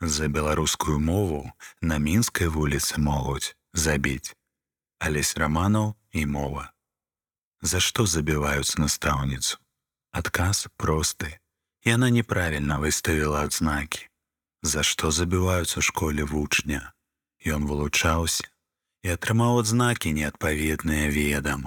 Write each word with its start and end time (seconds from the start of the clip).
За 0.00 0.28
беларускую 0.28 1.00
мову 1.00 1.52
на 1.82 1.98
мінскай 1.98 2.46
вуліцы 2.46 3.00
могуць 3.02 3.56
забіць. 3.74 4.34
Алесь 4.98 5.34
раманаў 5.36 5.94
і 6.12 6.26
мова. 6.26 6.70
За 7.62 7.80
што 7.80 8.06
забіваюць 8.06 8.78
настаўніцу? 8.78 9.58
Адказ 10.12 10.68
просты. 10.76 11.38
Яна 11.84 12.10
неправільна 12.10 12.78
выставіла 12.78 13.42
адзнакі. 13.42 14.06
За 14.62 14.82
што 14.82 15.10
забіваюць 15.10 15.78
у 15.78 15.82
школе 15.82 16.22
вучня? 16.22 16.94
Ён 17.46 17.66
вылучаўся 17.66 18.46
і 19.02 19.14
атрымаў 19.14 19.62
адзнакі 19.62 20.14
неадпаведныя 20.14 21.10
ведам. 21.10 21.66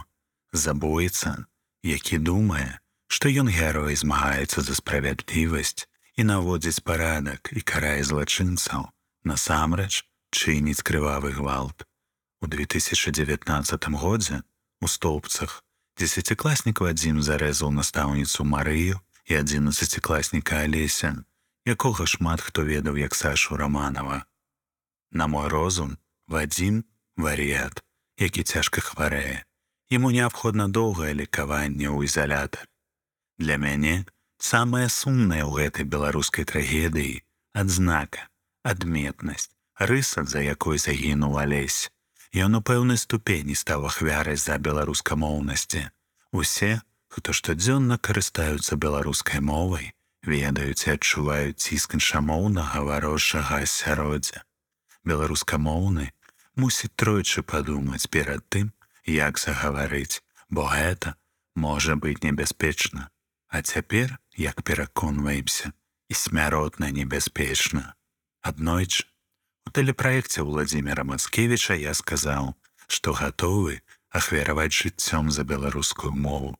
Забойца, 0.52 1.48
які 1.84 2.18
думае, 2.18 2.80
што 3.08 3.28
ён 3.28 3.48
герой 3.48 3.96
змагаецца 3.96 4.62
за 4.62 4.76
справядлівасць 4.76 5.88
і 6.22 6.24
наводзіць 6.24 6.86
парадак 6.86 7.50
і 7.50 7.62
карае 7.66 8.06
злачынцаў, 8.06 8.94
насамрэч 9.26 10.06
чыніць 10.30 10.86
крывавы 10.86 11.34
гвалт. 11.34 11.82
У 12.42 12.48
2019 12.48 13.90
годзе 13.98 14.44
у 14.82 14.88
столбцах 14.88 15.64
дзесяцікласнік 15.98 16.82
Вадзім 16.86 17.26
зарэзаў 17.26 17.74
настаўніцу 17.74 18.46
Марыю 18.46 19.02
і 19.26 19.42
адзінаццацікласніка 19.42 20.62
Алеся, 20.62 21.26
якога 21.66 22.06
шмат 22.06 22.46
хто 22.46 22.70
ведаў 22.70 23.02
як 23.02 23.18
Сашу 23.18 23.58
Раманова. 23.58 24.22
На 25.10 25.26
мой 25.26 25.50
розум 25.50 25.98
Вадзім 26.28 26.86
вар'ят, 27.18 27.82
які 28.18 28.44
цяжка 28.44 28.82
хварэе. 28.82 29.42
Яму 29.90 30.14
неабходна 30.14 30.70
доўгае 30.70 31.18
лекаванне 31.18 31.90
ў 31.90 32.06
ізалятар. 32.06 32.70
Для 33.42 33.58
мяне 33.58 34.06
самае 34.50 34.90
сумнае 34.90 35.44
ў 35.46 35.52
гэтай 35.62 35.86
беларускай 35.96 36.48
трагедыі 36.52 37.22
адзнака 37.64 38.28
адметнасць 38.74 39.50
рыса 39.92 40.26
за 40.34 40.44
якой 40.46 40.82
загінуў 40.86 41.40
алесь 41.46 41.80
ён 42.46 42.60
у 42.60 42.62
пэўнай 42.72 43.02
ступені 43.06 43.58
стаў 43.64 43.88
ахвярай 43.92 44.38
за 44.44 44.58
беларускамоўнасці 44.70 45.88
усе 46.44 46.74
хто 47.12 47.36
штодзённа 47.38 47.98
карыстаюцца 48.10 48.80
беларускай 48.86 49.42
мовай 49.54 49.92
ведаюць 50.24 50.86
і 50.88 50.94
адчуваюць 50.96 51.58
ціск 51.58 51.98
іншамоўнага 51.98 52.82
варожага 52.86 53.62
асяроддзя. 53.66 54.44
Беларускамоўны 55.04 56.12
мусіць 56.56 56.94
тройчы 56.96 57.42
падумаць 57.42 58.06
перад 58.06 58.46
тым 58.54 58.70
як 59.06 59.42
загаварыць 59.42 60.22
бо 60.50 60.68
гэта 60.70 61.16
можа 61.56 61.96
быць 61.96 62.22
небяспечна 62.24 63.10
А 63.52 63.62
цяпер, 63.62 64.18
як 64.38 64.62
пераконваемся, 64.62 65.72
і 66.10 66.14
смяротна 66.14 66.92
небяспечна. 66.92 67.96
Аднойчы 68.42 69.04
у 69.68 69.72
тэлепраекце 69.76 70.42
Владзіміра 70.48 71.04
Мацкевіча 71.04 71.76
я 71.76 71.92
сказаў, 71.94 72.56
што 72.88 73.12
гатовы 73.12 73.84
ахвяраваць 74.10 74.72
жыццём 74.72 75.30
за 75.36 75.44
беларускую 75.44 76.16
мову. 76.16 76.56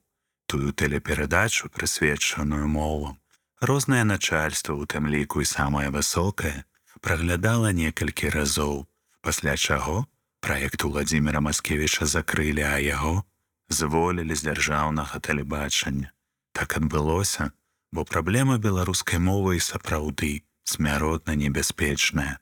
Тую 0.52 0.76
тэлеперадачу, 0.76 1.72
прысвечаную 1.72 2.68
мовам, 2.68 3.18
рознае 3.62 4.04
начальства, 4.04 4.76
у 4.76 4.84
тым 4.84 5.08
ліку 5.08 5.42
і 5.42 5.48
самае 5.48 5.90
высокае, 5.96 6.68
праглядала 7.00 7.72
некалькі 7.72 8.36
разоў, 8.36 8.88
пасля 9.22 9.56
чаго 9.56 10.08
праект 10.40 10.84
Владзіміра 10.84 11.40
Маскевіча 11.40 12.06
закрылі, 12.06 12.68
а 12.68 12.84
яго 12.84 13.24
зволілі 13.70 14.36
з 14.36 14.52
дзяржаўнага 14.52 15.24
тэлебачання 15.24 16.12
так 16.52 16.78
адбылося, 16.78 17.52
бо 17.92 18.06
праблема 18.06 18.58
беларускай 18.58 19.20
мовы 19.20 19.60
сапраўды 19.60 20.44
смяротна 20.64 21.36
небяспечная. 21.36 22.40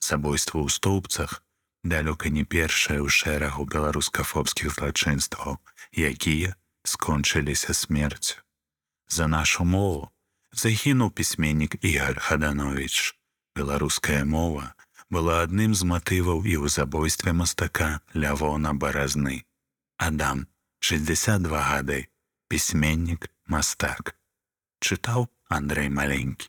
Забойства 0.00 0.60
ў 0.60 0.68
стоўбцах 0.68 1.42
далёка 1.84 2.28
не 2.28 2.44
першае 2.44 3.00
ў 3.00 3.08
шэрагу 3.08 3.64
беларускафобскіх 3.64 4.76
злачынстваў, 4.76 5.60
якія 5.92 6.56
скончыліся 6.84 7.74
смерцю. 7.74 8.40
За 9.08 9.26
нашу 9.26 9.64
мову 9.64 10.10
загінуў 10.52 11.10
пісьменнік 11.10 11.78
Ігар 11.84 12.20
Хаданович. 12.20 13.16
Беларуская 13.56 14.24
мова 14.24 14.74
была 15.10 15.42
адным 15.42 15.74
з 15.74 15.82
матываў 15.84 16.46
і 16.46 16.54
ў 16.62 16.66
забойстве 16.70 17.32
мастака 17.32 18.00
Лявона 18.14 18.74
баразны. 18.74 19.44
Адам 19.98 20.46
62 20.78 21.50
гады 21.50 22.08
пісьменнік 22.48 23.28
Masterk. 23.50 24.18
Czytał 24.78 25.26
Andrzej 25.48 25.90
Maleńki. 25.90 26.48